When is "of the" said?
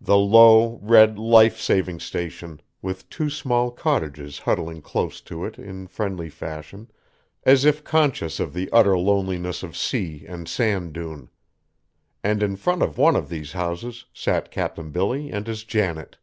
8.40-8.68